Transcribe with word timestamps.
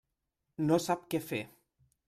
No 0.71 0.79
sap 0.87 1.05
què 1.13 1.21
fer. 1.29 1.43